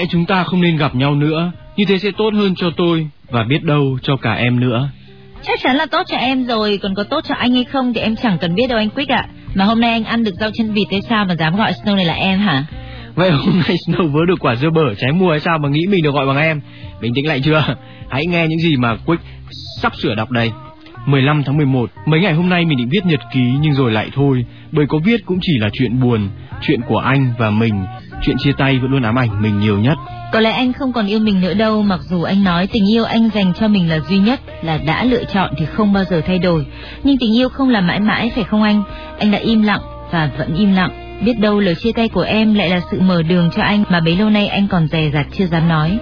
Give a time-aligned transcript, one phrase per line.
[0.00, 3.08] lẽ chúng ta không nên gặp nhau nữa, như thế sẽ tốt hơn cho tôi
[3.30, 4.88] và biết đâu cho cả em nữa.
[5.42, 8.00] Chắc chắn là tốt cho em rồi, còn có tốt cho anh hay không thì
[8.00, 9.26] em chẳng cần biết đâu anh Quick ạ.
[9.54, 11.96] Mà hôm nay anh ăn được rau chân vịt hay sao mà dám gọi Snow
[11.96, 12.64] này là em hả?
[13.14, 15.86] Vậy hôm nay Snow vớ được quả dưa bở trái mùa hay sao mà nghĩ
[15.86, 16.60] mình được gọi bằng em?
[17.00, 17.76] Bình tĩnh lại chưa?
[18.10, 19.22] Hãy nghe những gì mà Quick
[19.82, 20.50] sắp sửa đọc đây.
[21.06, 24.10] 15 tháng 11, mấy ngày hôm nay mình định viết nhật ký nhưng rồi lại
[24.14, 26.28] thôi, bởi có viết cũng chỉ là chuyện buồn,
[26.62, 27.84] chuyện của anh và mình,
[28.22, 29.98] chuyện chia tay vẫn luôn ám ảnh mình nhiều nhất.
[30.32, 33.04] Có lẽ anh không còn yêu mình nữa đâu, mặc dù anh nói tình yêu
[33.04, 36.20] anh dành cho mình là duy nhất, là đã lựa chọn thì không bao giờ
[36.26, 36.66] thay đổi.
[37.04, 38.82] Nhưng tình yêu không là mãi mãi phải không anh?
[39.18, 41.20] Anh đã im lặng và vẫn im lặng.
[41.24, 44.00] Biết đâu lời chia tay của em lại là sự mở đường cho anh mà
[44.00, 45.98] bấy lâu nay anh còn dè dặt chưa dám nói.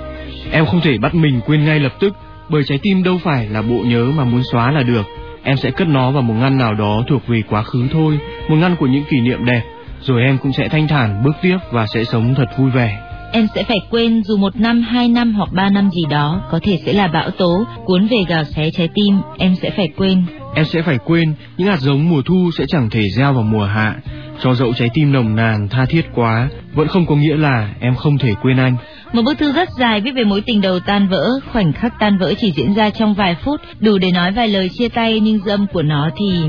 [0.50, 2.12] Em không thể bắt mình quên ngay lập tức,
[2.48, 5.06] bởi trái tim đâu phải là bộ nhớ mà muốn xóa là được.
[5.42, 8.56] Em sẽ cất nó vào một ngăn nào đó thuộc về quá khứ thôi, một
[8.56, 9.62] ngăn của những kỷ niệm đẹp,
[10.02, 13.00] rồi em cũng sẽ thanh thản bước tiếp và sẽ sống thật vui vẻ.
[13.32, 16.60] Em sẽ phải quên dù một năm, hai năm hoặc ba năm gì đó, có
[16.62, 20.22] thể sẽ là bão tố, cuốn về gào xé trái tim, em sẽ phải quên.
[20.54, 23.64] Em sẽ phải quên, những hạt giống mùa thu sẽ chẳng thể gieo vào mùa
[23.64, 23.96] hạ.
[24.42, 27.94] Cho dẫu trái tim nồng nàn, tha thiết quá, vẫn không có nghĩa là em
[27.94, 28.76] không thể quên anh.
[29.12, 32.18] Một bức thư rất dài viết về mối tình đầu tan vỡ, khoảnh khắc tan
[32.18, 35.38] vỡ chỉ diễn ra trong vài phút, đủ để nói vài lời chia tay nhưng
[35.38, 36.40] dư âm của nó thì...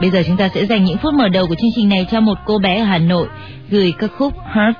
[0.00, 2.20] Bây giờ chúng ta sẽ dành những phút mở đầu của chương trình này cho
[2.20, 3.26] một cô bé ở Hà Nội,
[3.70, 4.78] gửi ca khúc Heart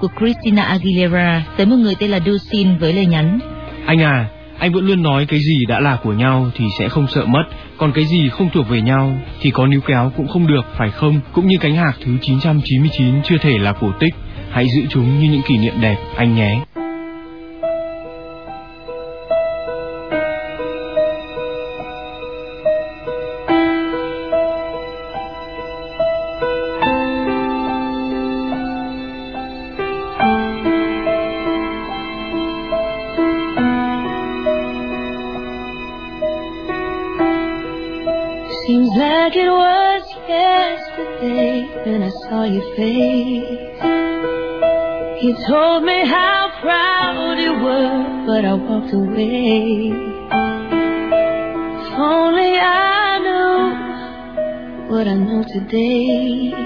[0.00, 3.38] của Christina Aguilera tới một người tên là Dulcin với lời nhắn.
[3.86, 4.26] Anh à,
[4.58, 7.42] anh vẫn luôn nói cái gì đã là của nhau thì sẽ không sợ mất,
[7.76, 10.90] còn cái gì không thuộc về nhau thì có níu kéo cũng không được, phải
[10.90, 11.20] không?
[11.32, 14.14] Cũng như cánh hạc thứ 999 chưa thể là cổ tích,
[14.50, 16.60] hãy giữ chúng như những kỷ niệm đẹp anh nhé.
[42.76, 43.80] face.
[45.20, 49.92] He told me how proud you were, but I walked away.
[51.84, 56.61] If only I knew what I know today.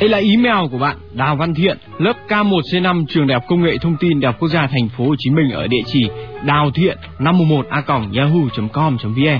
[0.00, 3.76] Đây là email của bạn Đào Văn Thiện, lớp K1C5 trường Đại học Công nghệ
[3.80, 6.08] Thông tin Đại học Quốc gia Thành phố Hồ Chí Minh ở địa chỉ
[6.44, 7.82] đào thiện 511 a
[8.16, 9.38] yahoo.com.vn.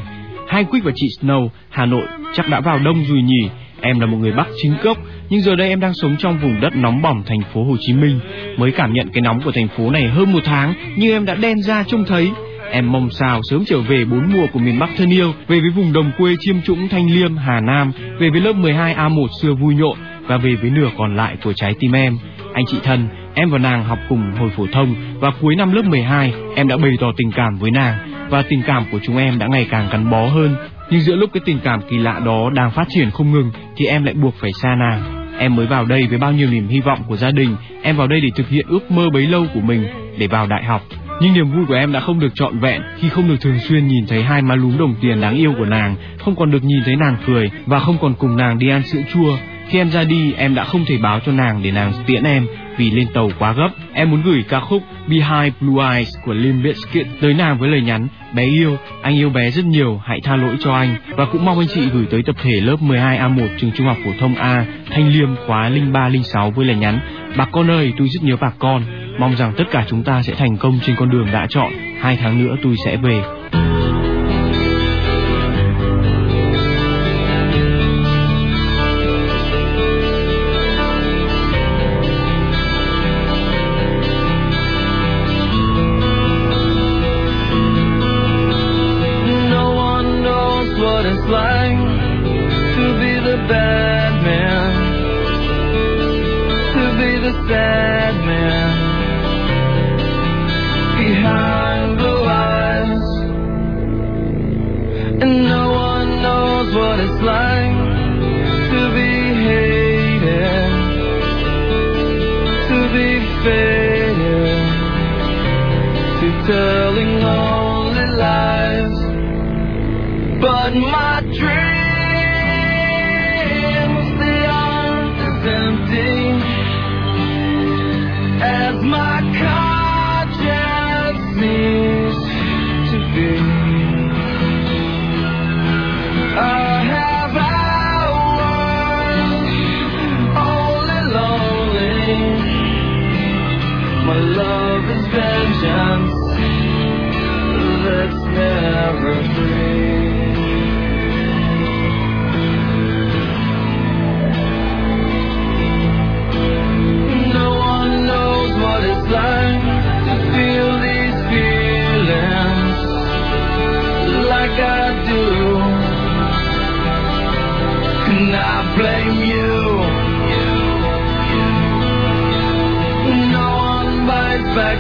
[0.49, 3.49] Hai Quýt và chị Snow, Hà Nội chắc đã vào đông rồi nhỉ.
[3.81, 4.99] Em là một người Bắc chính gốc,
[5.31, 7.93] nhưng giờ đây em đang sống trong vùng đất nóng bỏng thành phố Hồ Chí
[7.93, 8.21] Minh.
[8.57, 11.35] Mới cảm nhận cái nóng của thành phố này hơn một tháng, nhưng em đã
[11.35, 12.31] đen ra trông thấy.
[12.71, 15.71] Em mong sao sớm trở về bốn mùa của miền Bắc thân yêu, về với
[15.71, 19.75] vùng đồng quê chiêm trũng Thanh Liêm, Hà Nam, về với lớp 12A1 xưa vui
[19.75, 19.97] nhộn
[20.31, 22.19] và về với nửa còn lại của trái tim em.
[22.55, 25.83] Anh chị thân, em và nàng học cùng hồi phổ thông và cuối năm lớp
[25.85, 29.39] 12, em đã bày tỏ tình cảm với nàng và tình cảm của chúng em
[29.39, 30.57] đã ngày càng gắn bó hơn.
[30.91, 33.87] Nhưng giữa lúc cái tình cảm kỳ lạ đó đang phát triển không ngừng thì
[33.87, 35.03] em lại buộc phải xa nàng.
[35.39, 38.07] Em mới vào đây với bao nhiêu niềm hy vọng của gia đình, em vào
[38.07, 39.87] đây để thực hiện ước mơ bấy lâu của mình,
[40.19, 40.83] để vào đại học.
[41.21, 43.87] Nhưng niềm vui của em đã không được trọn vẹn khi không được thường xuyên
[43.87, 46.83] nhìn thấy hai má lúm đồng tiền đáng yêu của nàng, không còn được nhìn
[46.85, 49.37] thấy nàng cười và không còn cùng nàng đi ăn sữa chua.
[49.71, 52.47] Khi em ra đi, em đã không thể báo cho nàng để nàng tiễn em
[52.77, 53.69] vì lên tàu quá gấp.
[53.93, 57.81] Em muốn gửi ca khúc Behind Blue Eyes của Lim Bizkit tới nàng với lời
[57.81, 60.97] nhắn Bé yêu, anh yêu bé rất nhiều, hãy tha lỗi cho anh.
[61.17, 64.11] Và cũng mong anh chị gửi tới tập thể lớp 12A1 trường trung học phổ
[64.21, 67.01] thông A, Thanh Liêm khóa 0306 với lời nhắn
[67.37, 68.83] Bà con ơi, tôi rất nhớ bà con.
[69.19, 71.73] Mong rằng tất cả chúng ta sẽ thành công trên con đường đã chọn.
[72.01, 73.23] Hai tháng nữa tôi sẽ về.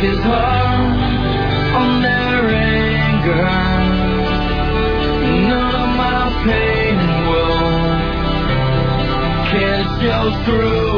[0.00, 0.97] his love
[1.80, 3.45] on their anger.
[5.47, 6.97] None of my pain
[7.28, 7.61] will.
[7.61, 7.90] woe
[9.50, 10.89] can show through.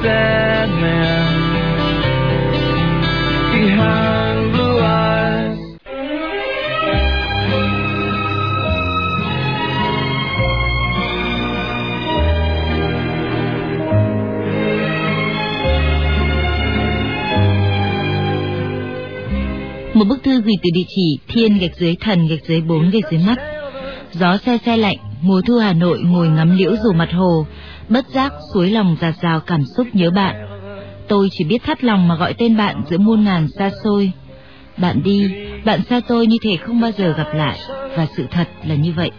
[0.00, 0.06] Một
[20.04, 23.20] bức thư gửi từ địa chỉ thiên gạch dưới thần gạch dưới bốn gạch dưới
[23.26, 23.38] mắt.
[24.12, 27.46] Gió xe xe lạnh, mùa thu Hà Nội ngồi ngắm liễu dù mặt hồ,
[27.90, 30.34] bất giác suối lòng giạt rào cảm xúc nhớ bạn.
[31.08, 34.12] Tôi chỉ biết thắt lòng mà gọi tên bạn giữa muôn ngàn xa xôi.
[34.76, 35.32] Bạn đi,
[35.64, 37.58] bạn xa tôi như thể không bao giờ gặp lại,
[37.96, 39.10] và sự thật là như vậy.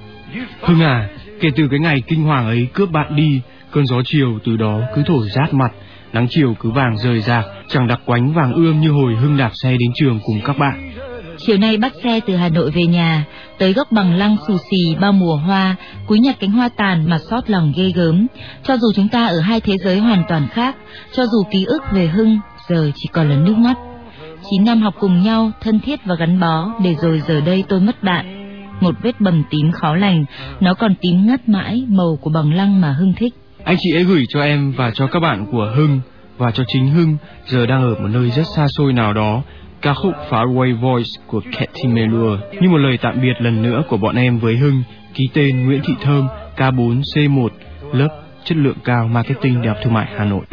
[0.61, 1.09] Hưng à,
[1.39, 4.81] kể từ cái ngày kinh hoàng ấy cướp bạn đi, cơn gió chiều từ đó
[4.95, 5.71] cứ thổi rát mặt,
[6.13, 9.51] nắng chiều cứ vàng rời rạc, chẳng đặc quánh vàng ươm như hồi Hưng đạp
[9.53, 10.90] xe đến trường cùng các bạn.
[11.45, 13.25] Chiều nay bắt xe từ Hà Nội về nhà,
[13.57, 15.75] tới góc bằng lăng xù xì bao mùa hoa,
[16.07, 18.27] cúi nhặt cánh hoa tàn mà xót lòng ghê gớm.
[18.63, 20.75] Cho dù chúng ta ở hai thế giới hoàn toàn khác,
[21.15, 23.77] cho dù ký ức về Hưng giờ chỉ còn là nước mắt.
[24.49, 27.79] Chín năm học cùng nhau, thân thiết và gắn bó, để rồi giờ đây tôi
[27.79, 28.37] mất bạn.
[28.79, 30.25] Một vết bầm tím khó lành,
[30.59, 33.33] nó còn tím ngắt mãi màu của bằng lăng mà Hưng thích.
[33.63, 35.99] Anh chị ấy gửi cho em và cho các bạn của Hưng
[36.37, 39.41] và cho chính Hưng giờ đang ở một nơi rất xa xôi nào đó.
[39.81, 43.83] Ca khúc Far Away Voice của Katy Melua như một lời tạm biệt lần nữa
[43.89, 44.83] của bọn em với Hưng,
[45.13, 47.49] ký tên Nguyễn Thị Thơm, K4C1,
[47.93, 50.45] lớp chất lượng cao marketing Đại học Thương mại Hà Nội.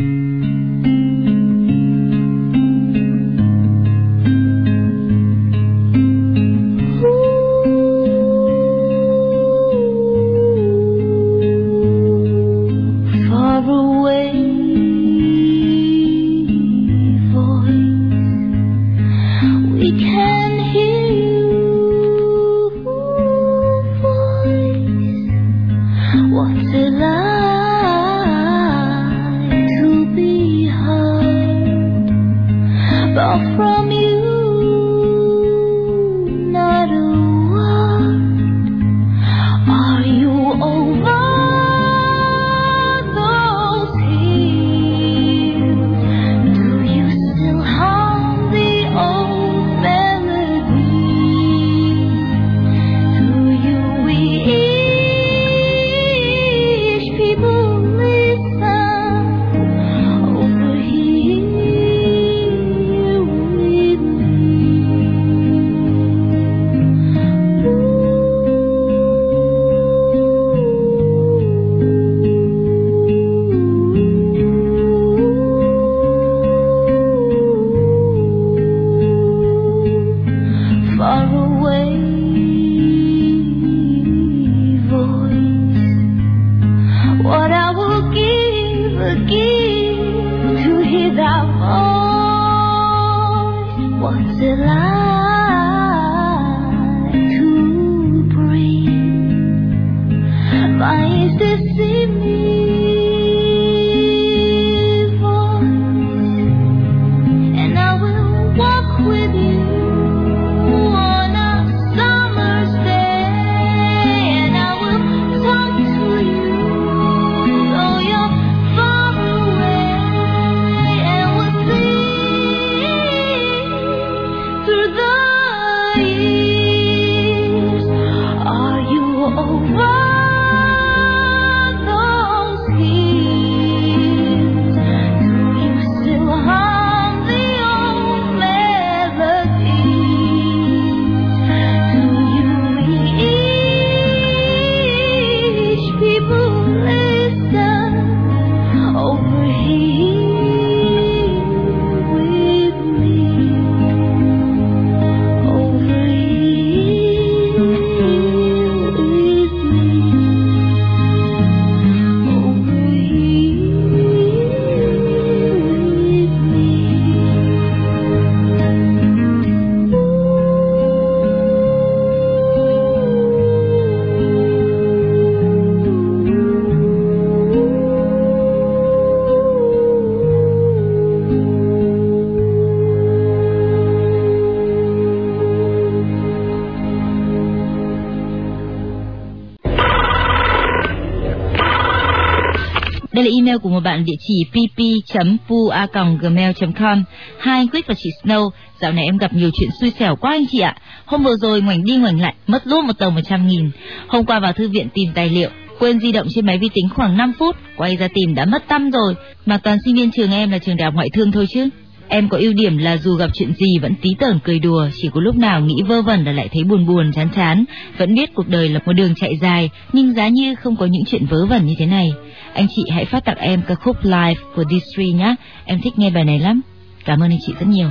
[193.19, 197.05] Đây là email của một bạn địa chỉ pp.pua.gmail.com.
[197.39, 200.45] Hai anh và chị Snow, dạo này em gặp nhiều chuyện xui xẻo quá anh
[200.51, 200.77] chị ạ.
[201.05, 203.71] Hôm vừa rồi ngoảnh đi ngoảnh lại, mất luôn một tờ 100 nghìn.
[204.09, 206.89] Hôm qua vào thư viện tìm tài liệu, quên di động trên máy vi tính
[206.95, 209.15] khoảng 5 phút, quay ra tìm đã mất tâm rồi.
[209.47, 211.69] Mà toàn sinh viên trường em là trường đại học ngoại thương thôi chứ.
[212.09, 215.09] Em có ưu điểm là dù gặp chuyện gì vẫn tí tởn cười đùa, chỉ
[215.15, 217.65] có lúc nào nghĩ vơ vẩn là lại thấy buồn buồn chán chán.
[217.99, 221.05] Vẫn biết cuộc đời là một đường chạy dài, nhưng giá như không có những
[221.05, 222.13] chuyện vớ vẩn như thế này.
[222.55, 225.35] Anh chị hãy phát tặng em ca khúc Live của D3 nhé.
[225.65, 226.61] Em thích nghe bài này lắm.
[227.05, 227.89] Cảm ơn anh chị rất nhiều.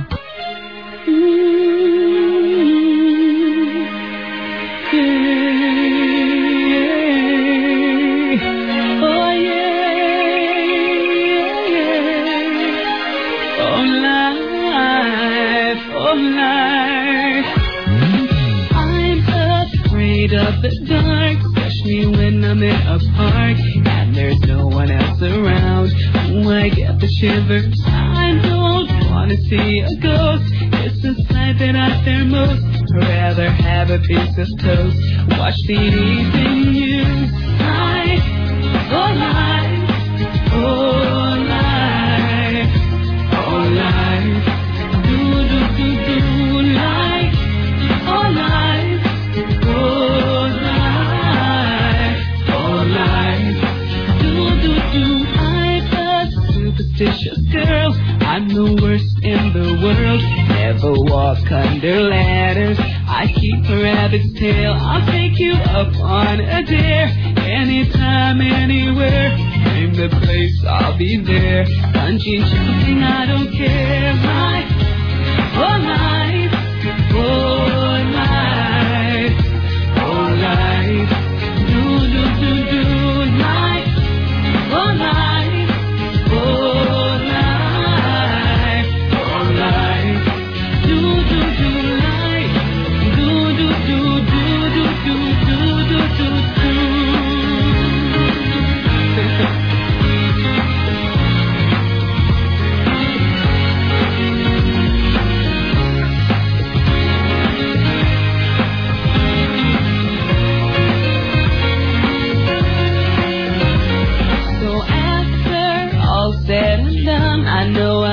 [20.48, 25.92] of the dark, especially when I'm in a park and there's no one else around.
[26.32, 27.72] Ooh, I get the shivers.
[27.86, 30.42] I don't wanna see a ghost.
[30.82, 32.64] It's the sight that I fear most.
[32.96, 34.98] Rather have a piece of toast.
[35.38, 37.30] Watch the evening news.
[37.60, 38.18] I,
[38.90, 39.86] oh life,
[40.52, 42.72] oh life,
[43.46, 44.07] oh life.
[61.50, 62.78] Under ladders.
[62.80, 64.72] I keep a rabbit's tail.
[64.72, 67.08] I'll take you up on a dare.
[67.38, 69.36] Anytime, anywhere.
[69.36, 71.64] Name the place, I'll be there.
[71.92, 74.14] Punching, jumping, I don't care.
[74.14, 74.57] My,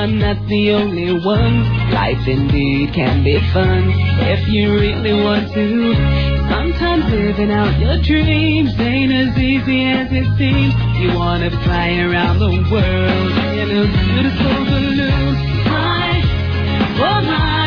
[0.06, 1.90] I'm not the only one.
[1.90, 3.90] Life indeed can be fun
[4.30, 5.94] if you really want to.
[6.48, 10.74] Sometimes living out your dreams ain't as easy as it seems.
[11.02, 15.34] You wanna fly around the world in a beautiful balloon.
[15.66, 16.22] Fly,
[17.02, 17.65] oh my,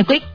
[0.00, 0.26] Này Quick,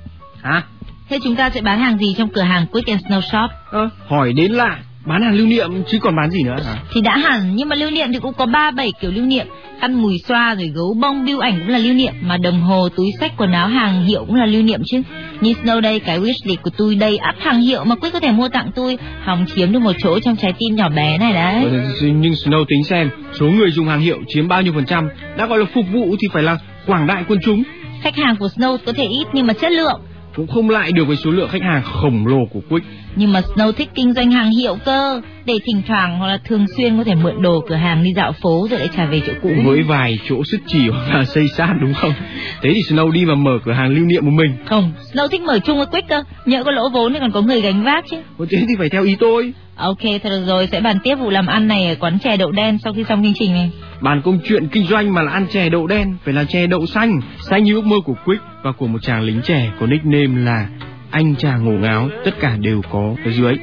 [0.43, 0.63] Hả?
[1.09, 3.51] thế chúng ta sẽ bán hàng gì trong cửa hàng Quick and Snow Shop?
[3.71, 4.79] Ơ, hỏi đến lạ.
[5.05, 6.75] Bán hàng lưu niệm chứ còn bán gì nữa hả?
[6.93, 9.47] Thì đã hẳn, nhưng mà lưu niệm thì cũng có ba bảy kiểu lưu niệm.
[9.81, 12.89] Khăn mùi xoa rồi gấu bông biêu ảnh cũng là lưu niệm, mà đồng hồ,
[12.89, 15.01] túi sách, quần áo hàng hiệu cũng là lưu niệm chứ.
[15.41, 18.31] Như Snow đây, cái wishlist của tôi đây ắp hàng hiệu mà Quick có thể
[18.31, 21.65] mua tặng tôi, hòng chiếm được một chỗ trong trái tim nhỏ bé này đấy.
[21.65, 25.09] Ờ, Nhưng Snow tính xem, số người dùng hàng hiệu chiếm bao nhiêu phần trăm,
[25.37, 27.63] đã gọi là phục vụ thì phải là quảng đại quân chúng.
[28.05, 30.01] Khách hàng của Snow có thể ít nhưng mà chất lượng.
[30.35, 32.85] Cũng không lại được với số lượng khách hàng khổng lồ của Quick.
[33.15, 36.65] Nhưng mà Snow thích kinh doanh hàng hiệu cơ, để thỉnh thoảng hoặc là thường
[36.77, 39.33] xuyên có thể mượn đồ cửa hàng đi dạo phố rồi lại trả về chỗ
[39.41, 39.49] cũ.
[39.65, 42.13] Với vài chỗ sức chỉ hoặc là xây sát đúng không?
[42.61, 44.55] Thế thì Snow đi và mở cửa hàng lưu niệm một mình.
[44.65, 47.41] Không, Snow thích mở chung với Quick cơ, nhỡ có lỗ vốn thì còn có
[47.41, 48.17] người gánh vác chứ.
[48.49, 49.53] Thế thì phải theo ý tôi.
[49.75, 52.51] Ok, thôi được rồi, sẽ bàn tiếp vụ làm ăn này ở quán chè đậu
[52.51, 53.71] đen sau khi xong chương trình này.
[54.01, 56.85] Bàn công chuyện kinh doanh mà là ăn chè đậu đen, phải là chè đậu
[56.85, 60.41] xanh, xanh như ước mơ của Quick và của một chàng lính trẻ có nickname
[60.41, 60.67] là
[61.11, 63.53] anh chàng ngổ ngáo, tất cả đều có ở dưới.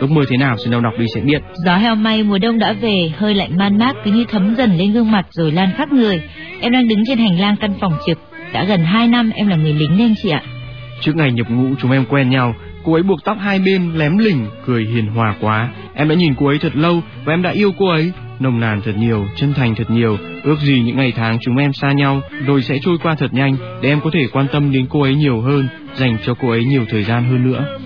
[0.00, 1.42] Ước mơ thế nào xin đọc đọc đi sẽ biết.
[1.64, 4.76] Gió heo may mùa đông đã về, hơi lạnh man mác cứ như thấm dần
[4.78, 6.22] lên gương mặt rồi lan khắp người.
[6.60, 8.18] Em đang đứng trên hành lang căn phòng trực.
[8.52, 10.42] Đã gần 2 năm em là người lính nên chị ạ.
[11.00, 14.18] Trước ngày nhập ngũ chúng em quen nhau, cô ấy buộc tóc hai bên lém
[14.18, 15.68] lỉnh, cười hiền hòa quá.
[15.94, 18.12] Em đã nhìn cô ấy thật lâu và em đã yêu cô ấy.
[18.40, 21.72] Nồng nàn thật nhiều, chân thành thật nhiều, ước gì những ngày tháng chúng em
[21.72, 24.86] xa nhau rồi sẽ trôi qua thật nhanh để em có thể quan tâm đến
[24.90, 27.78] cô ấy nhiều hơn, dành cho cô ấy nhiều thời gian hơn nữa.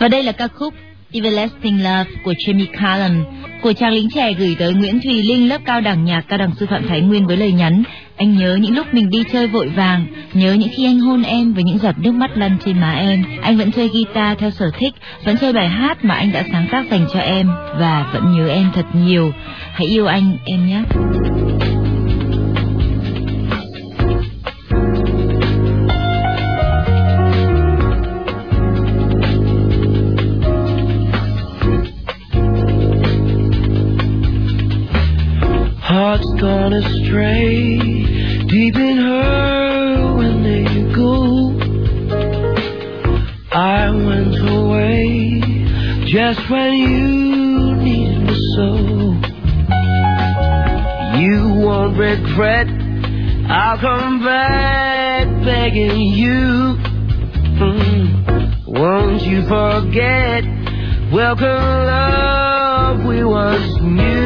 [0.00, 0.74] Và đây là ca khúc
[1.16, 3.24] Everlasting Love của Jamie Callum
[3.62, 6.54] của chàng lính trẻ gửi tới Nguyễn Thùy Linh, lớp cao đẳng nhạc cao đẳng
[6.54, 7.82] sư phạm Thái Nguyên với lời nhắn,
[8.16, 11.52] anh nhớ những lúc mình đi chơi vội vàng, nhớ những khi anh hôn em
[11.52, 13.24] với những giọt nước mắt lăn trên má em.
[13.42, 16.68] Anh vẫn chơi guitar theo sở thích, vẫn chơi bài hát mà anh đã sáng
[16.70, 17.48] tác dành cho em
[17.78, 19.32] và vẫn nhớ em thật nhiều.
[19.72, 20.82] Hãy yêu anh, em nhé.
[37.16, 41.58] Deep in her when they go.
[43.52, 45.40] I went away
[46.06, 48.68] just when you needed me so.
[51.18, 52.68] You won't regret,
[53.48, 56.76] I'll come back begging you.
[57.62, 58.66] Mm.
[58.66, 60.44] Won't you forget,
[61.10, 64.25] welcome love we once knew.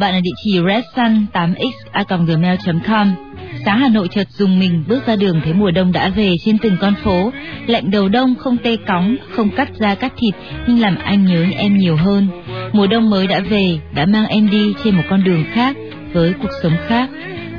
[0.00, 3.12] Bạn ở địa chỉ redsun8x@gmail.com.
[3.64, 6.58] Sáng Hà Nội chợt dùng mình bước ra đường thấy mùa đông đã về trên
[6.58, 7.32] từng con phố.
[7.66, 10.34] Lạnh đầu đông không tê cóng, không cắt da cắt thịt
[10.66, 12.26] nhưng làm anh nhớ em nhiều hơn.
[12.72, 15.76] Mùa đông mới đã về, đã mang em đi trên một con đường khác
[16.12, 17.10] với cuộc sống khác.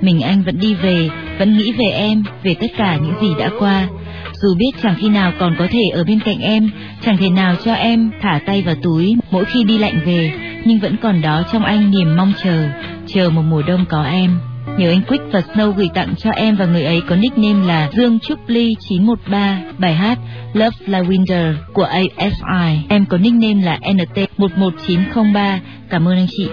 [0.02, 3.50] Mình anh vẫn đi về, vẫn nghĩ về em, về tất cả những gì đã
[3.60, 3.88] qua.
[4.34, 6.70] Dù biết chẳng khi nào còn có thể ở bên cạnh em,
[7.06, 10.32] chẳng thể nào cho em thả tay vào túi mỗi khi đi lạnh về,
[10.66, 12.70] nhưng vẫn còn đó trong anh niềm mong chờ,
[13.08, 14.40] chờ một mùa đông có em.
[14.78, 17.90] Nhớ anh Quick và Snow gửi tặng cho em và người ấy có nickname là
[17.98, 20.20] Dương Trúc Ly 913 bài hát
[20.54, 22.86] Love Like Winter của ASI.
[22.90, 25.60] Em có nickname là NT 11903.
[25.90, 26.48] Cảm ơn anh chị.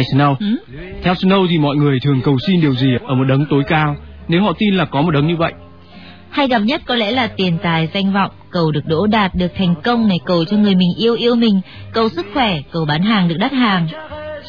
[0.00, 0.56] Này Snow, Ừ?
[1.02, 3.96] theo Snow thì mọi người thường cầu xin điều gì ở một đấng tối cao
[4.28, 5.52] nếu họ tin là có một đấng như vậy?
[6.30, 9.52] Hay gặp nhất có lẽ là tiền tài danh vọng, cầu được đỗ đạt, được
[9.58, 11.60] thành công này, cầu cho người mình yêu yêu mình,
[11.92, 13.88] cầu sức khỏe, cầu bán hàng được đắt hàng.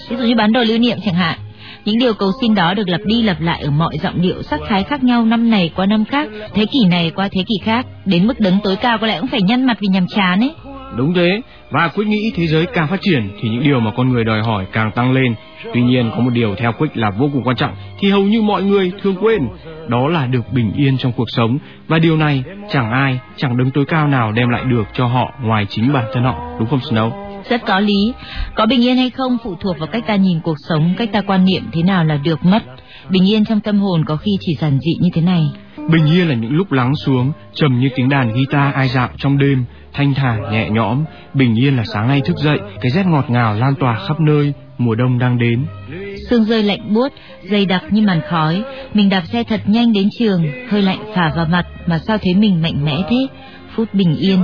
[0.10, 1.40] Ví dụ như bán đồ lưu niệm chẳng hạn.
[1.86, 4.60] Những điều cầu xin đó được lặp đi lặp lại ở mọi giọng điệu sắc
[4.70, 7.86] thái khác nhau năm này qua năm khác, thế kỷ này qua thế kỷ khác,
[8.06, 10.52] đến mức đấng tối cao có lẽ cũng phải nhăn mặt vì nhàm chán ấy.
[10.97, 14.10] Đúng thế, và quyết nghĩ thế giới càng phát triển thì những điều mà con
[14.10, 15.36] người đòi hỏi càng tăng lên.
[15.73, 18.41] Tuy nhiên có một điều theo quyết là vô cùng quan trọng thì hầu như
[18.41, 19.41] mọi người thường quên,
[19.88, 23.71] đó là được bình yên trong cuộc sống và điều này chẳng ai, chẳng đấng
[23.71, 26.80] tối cao nào đem lại được cho họ ngoài chính bản thân họ, đúng không
[26.80, 27.32] Snow?
[27.49, 28.13] Rất có lý,
[28.56, 31.21] có bình yên hay không phụ thuộc vào cách ta nhìn cuộc sống, cách ta
[31.21, 32.63] quan niệm thế nào là được mất.
[33.10, 35.51] Bình yên trong tâm hồn có khi chỉ giản dị như thế này.
[35.89, 39.38] Bình yên là những lúc lắng xuống, trầm như tiếng đàn guitar ai dạo trong
[39.38, 41.04] đêm, thanh thản nhẹ nhõm.
[41.34, 44.54] Bình yên là sáng nay thức dậy, cái rét ngọt ngào lan tỏa khắp nơi,
[44.78, 45.65] mùa đông đang đến.
[46.30, 47.08] Sương rơi lạnh buốt,
[47.52, 48.63] dày đặc như màn khói.
[48.94, 52.34] Mình đạp xe thật nhanh đến trường, hơi lạnh phả vào mặt mà sao thấy
[52.34, 53.28] mình mạnh mẽ thế?
[53.76, 54.39] Phút bình yên.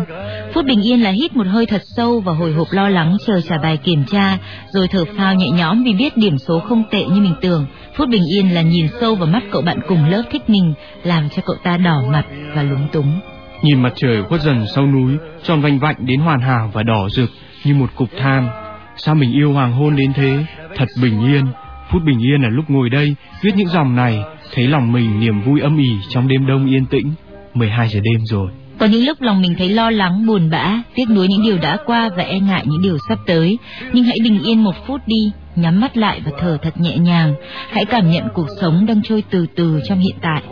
[0.57, 3.41] Phút bình yên là hít một hơi thật sâu và hồi hộp lo lắng chờ
[3.41, 4.37] trả bài kiểm tra,
[4.71, 7.65] rồi thở phào nhẹ nhõm vì biết điểm số không tệ như mình tưởng.
[7.95, 11.29] Phút bình yên là nhìn sâu vào mắt cậu bạn cùng lớp thích mình, làm
[11.29, 13.19] cho cậu ta đỏ mặt và lúng túng.
[13.61, 17.09] Nhìn mặt trời khuất dần sau núi, tròn vành vạnh đến hoàn hảo và đỏ
[17.09, 17.29] rực
[17.63, 18.49] như một cục than.
[18.95, 20.45] Sao mình yêu hoàng hôn đến thế?
[20.75, 21.45] Thật bình yên.
[21.91, 24.21] Phút bình yên là lúc ngồi đây, viết những dòng này,
[24.53, 27.13] thấy lòng mình niềm vui âm ỉ trong đêm đông yên tĩnh.
[27.53, 28.51] 12 giờ đêm rồi.
[28.79, 31.77] Có những lúc lòng mình thấy lo lắng, buồn bã, tiếc nuối những điều đã
[31.85, 33.57] qua và e ngại những điều sắp tới.
[33.93, 37.35] Nhưng hãy bình yên một phút đi, nhắm mắt lại và thở thật nhẹ nhàng.
[37.69, 40.43] Hãy cảm nhận cuộc sống đang trôi từ từ trong hiện tại.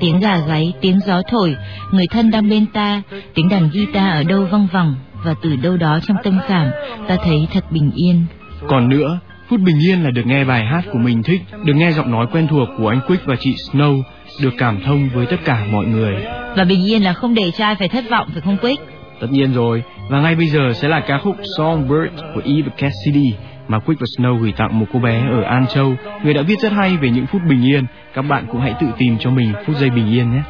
[0.00, 1.56] Tiếng gà gáy, tiếng gió thổi,
[1.92, 3.02] người thân đang bên ta,
[3.34, 6.70] tiếng đàn guitar ở đâu văng vẳng và từ đâu đó trong tâm cảm
[7.08, 8.24] ta thấy thật bình yên.
[8.68, 11.92] Còn nữa, phút bình yên là được nghe bài hát của mình thích, được nghe
[11.92, 14.02] giọng nói quen thuộc của anh Quick và chị Snow,
[14.42, 16.14] được cảm thông với tất cả mọi người.
[16.56, 18.82] Và bình yên là không để trai phải thất vọng phải không Quick?
[19.20, 23.34] Tất nhiên rồi, và ngay bây giờ sẽ là ca khúc Songbird của Eve Cassidy
[23.68, 26.58] mà Quick và Snow gửi tặng một cô bé ở An Châu, người đã viết
[26.62, 27.84] rất hay về những phút bình yên.
[28.14, 30.42] Các bạn cũng hãy tự tìm cho mình phút giây bình yên nhé.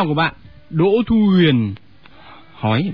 [0.00, 0.34] Email của bạn?
[0.70, 1.74] Đỗ Thu Huyền
[2.54, 2.90] hỏi.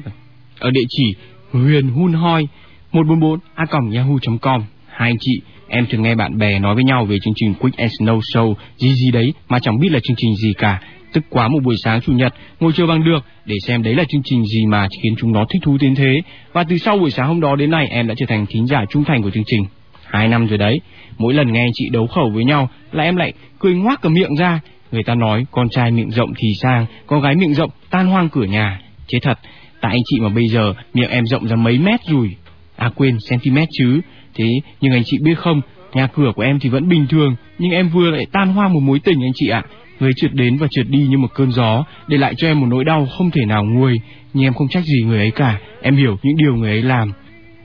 [0.58, 1.14] Ở địa chỉ
[1.52, 2.48] huyền hun hoi
[2.92, 7.16] 144 a yahoo.com hai anh chị, em thường nghe bạn bè nói với nhau về
[7.24, 8.54] chương trình Quick and Snow Show.
[8.76, 10.80] Gì gì đấy mà chẳng biết là chương trình gì cả.
[11.12, 14.04] Tức quá một buổi sáng chủ nhật, ngồi chờ bằng được để xem đấy là
[14.08, 16.20] chương trình gì mà khiến chúng nó thích thú đến thế.
[16.52, 18.84] Và từ sau buổi sáng hôm đó đến nay, em đã trở thành thính giả
[18.90, 19.64] trung thành của chương trình.
[20.04, 20.80] Hai năm rồi đấy,
[21.18, 24.08] mỗi lần nghe anh chị đấu khẩu với nhau là em lại cười ngoác cả
[24.08, 24.60] miệng ra
[24.92, 28.28] người ta nói con trai miệng rộng thì sang, con gái miệng rộng tan hoang
[28.28, 28.80] cửa nhà.
[29.06, 29.38] Chế thật,
[29.80, 32.36] tại anh chị mà bây giờ miệng em rộng ra mấy mét rồi.
[32.76, 34.00] À quên cm chứ.
[34.34, 34.44] Thế
[34.80, 35.60] nhưng anh chị biết không,
[35.94, 38.80] nhà cửa của em thì vẫn bình thường, nhưng em vừa lại tan hoang một
[38.80, 39.62] mối tình anh chị ạ.
[40.00, 42.66] Người trượt đến và trượt đi như một cơn gió, để lại cho em một
[42.66, 44.00] nỗi đau không thể nào nguôi.
[44.32, 47.12] Nhưng em không trách gì người ấy cả, em hiểu những điều người ấy làm.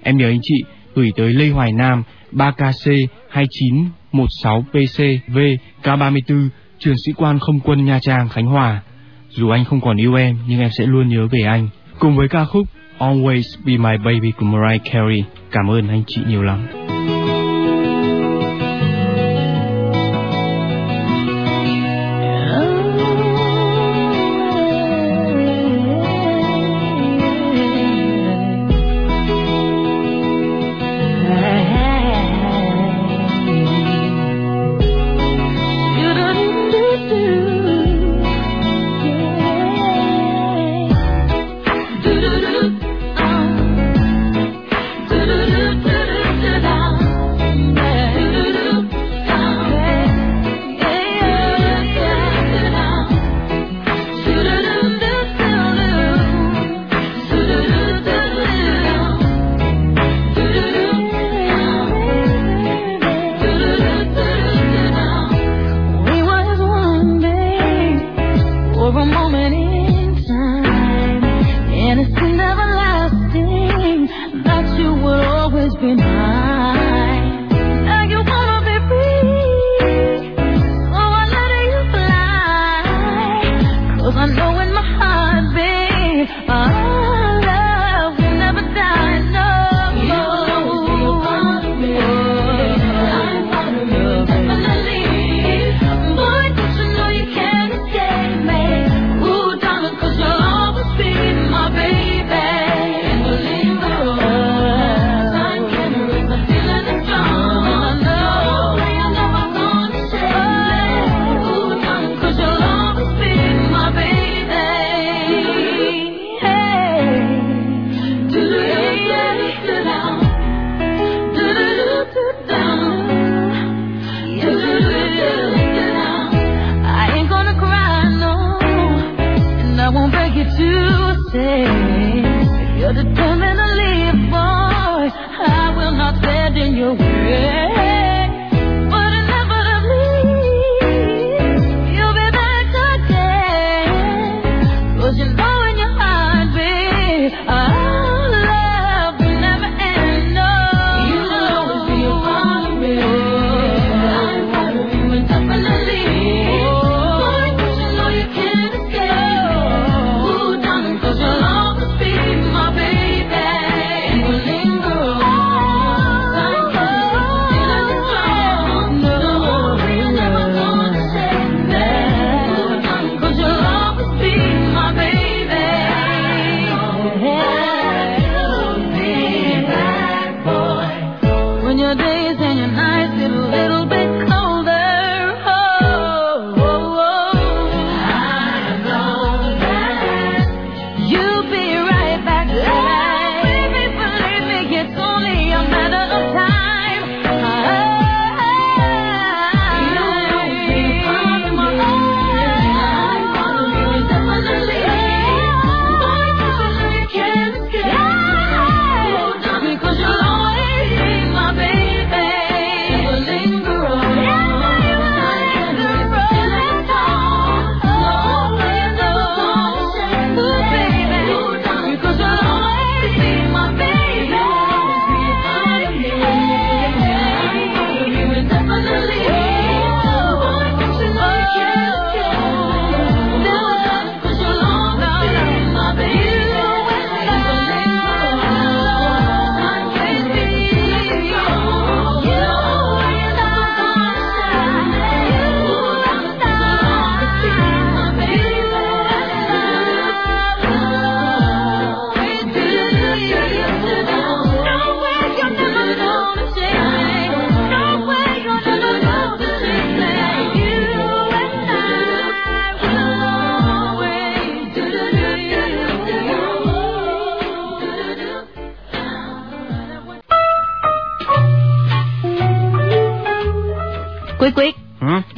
[0.03, 0.63] Em nhớ anh chị
[0.95, 5.37] gửi tới Lê Hoài Nam 3KC 2916PC V
[5.83, 6.49] K34
[6.81, 8.81] trường sĩ quan không quân Nha Trang, Khánh Hòa.
[9.29, 11.69] Dù anh không còn yêu em, nhưng em sẽ luôn nhớ về anh.
[11.99, 12.67] Cùng với ca khúc
[12.99, 16.67] Always Be My Baby của Mariah Carey, cảm ơn anh chị nhiều lắm.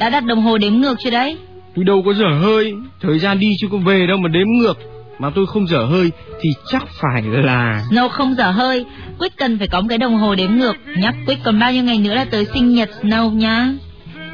[0.04, 1.36] Đã đặt đồng hồ đếm ngược chưa đấy?
[1.76, 4.78] Tôi đâu có dở hơi, thời gian đi chứ có về đâu mà đếm ngược.
[5.18, 7.82] Mà tôi không dở hơi thì chắc phải là...
[7.90, 8.84] Snow không dở hơi,
[9.18, 10.76] Quick cần phải có một cái đồng hồ đếm ngược.
[10.98, 13.68] Nhắc Quick còn bao nhiêu ngày nữa là tới sinh nhật Snow nhá.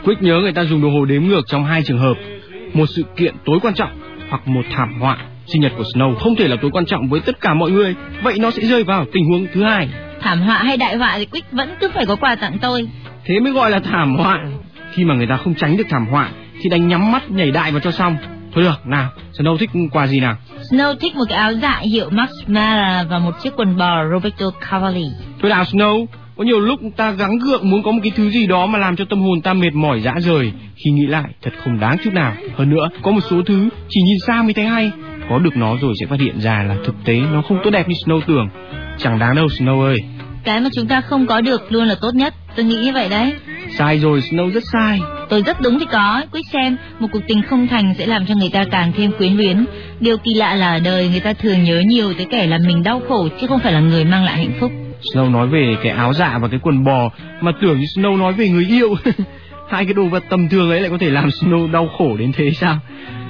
[0.05, 2.15] Quick nhớ người ta dùng đồng hồ đếm ngược trong hai trường hợp.
[2.75, 3.91] Một sự kiện tối quan trọng
[4.31, 5.19] hoặc một thảm họa.
[5.47, 7.95] Sinh nhật của Snow không thể là tối quan trọng với tất cả mọi người,
[8.23, 9.89] vậy nó sẽ rơi vào tình huống thứ hai.
[10.21, 12.89] Thảm họa hay đại họa thì Quick vẫn cứ phải có quà tặng tôi.
[13.25, 14.39] Thế mới gọi là thảm họa.
[14.95, 16.31] Khi mà người ta không tránh được thảm họa
[16.63, 18.17] thì đành nhắm mắt nhảy đại vào cho xong.
[18.55, 20.37] Thôi được, nào, Snow thích quà gì nào?
[20.71, 24.47] Snow thích một cái áo dạ hiệu Max Mara và một chiếc quần bò Roberto
[24.71, 25.07] Cavalli.
[25.43, 28.47] Thôi nào Snow, có nhiều lúc ta gắng gượng muốn có một cái thứ gì
[28.47, 30.53] đó mà làm cho tâm hồn ta mệt mỏi dã rời.
[30.85, 32.35] Khi nghĩ lại, thật không đáng chút nào.
[32.57, 34.91] Hơn nữa, có một số thứ chỉ nhìn xa mới thấy hay.
[35.29, 37.89] Có được nó rồi sẽ phát hiện ra là thực tế nó không tốt đẹp
[37.89, 38.49] như Snow tưởng.
[38.99, 39.97] Chẳng đáng đâu Snow ơi.
[40.45, 42.35] Cái mà chúng ta không có được luôn là tốt nhất.
[42.57, 43.33] Tôi nghĩ như vậy đấy.
[43.79, 45.01] Sai rồi, Snow rất sai.
[45.29, 48.35] Tôi rất đúng thì có, Quick xem, một cuộc tình không thành sẽ làm cho
[48.35, 49.65] người ta càng thêm quyến luyến.
[50.01, 52.83] Điều kỳ lạ là ở đời người ta thường nhớ nhiều tới kẻ làm mình
[52.83, 54.73] đau khổ chứ không phải là người mang lại hạnh phúc.
[55.03, 57.11] Snow nói về cái áo dạ và cái quần bò
[57.41, 58.95] mà tưởng như Snow nói về người yêu.
[59.71, 62.33] Hai cái đồ vật tầm thường ấy lại có thể làm Snow đau khổ đến
[62.33, 62.79] thế sao?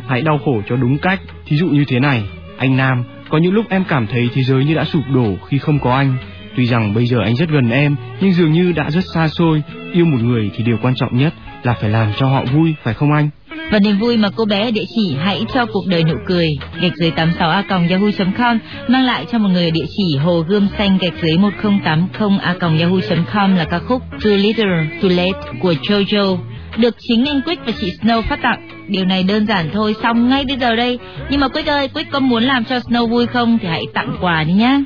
[0.08, 1.20] Hãy đau khổ cho đúng cách.
[1.46, 2.22] Thí dụ như thế này,
[2.58, 5.58] anh Nam, có những lúc em cảm thấy thế giới như đã sụp đổ khi
[5.58, 6.16] không có anh.
[6.56, 9.62] Tuy rằng bây giờ anh rất gần em, nhưng dường như đã rất xa xôi.
[9.92, 12.94] Yêu một người thì điều quan trọng nhất là phải làm cho họ vui, phải
[12.94, 13.30] không anh?
[13.70, 16.48] Và niềm vui mà cô bé ở địa chỉ hãy cho cuộc đời nụ cười
[16.80, 20.68] gạch dưới 86 a yahoo.com mang lại cho một người ở địa chỉ hồ gươm
[20.78, 26.38] xanh gạch dưới 1080 a yahoo.com là ca khúc Too Little Too Late của Jojo
[26.76, 28.68] được chính anh Quick và chị Snow phát tặng.
[28.88, 30.98] Điều này đơn giản thôi, xong ngay bây giờ đây.
[31.30, 34.16] Nhưng mà Quick ơi, Quick có muốn làm cho Snow vui không thì hãy tặng
[34.20, 34.80] quà đi nhá.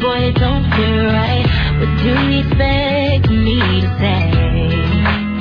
[0.00, 1.46] boy, it don't feel right.
[1.78, 4.24] What do you expect me to say?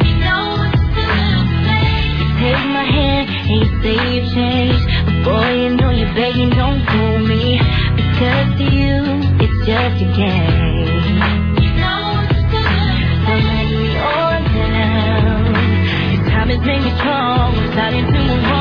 [0.06, 4.86] You know what you take my hand and you say you've changed.
[5.06, 7.60] But boy, you know you're begging, don't fool me.
[7.96, 8.98] Because to you,
[9.44, 10.96] it's just a game.
[11.62, 12.00] You know
[13.28, 15.46] Don't let me down.
[16.14, 18.55] Your time has made me strong, starting to move on.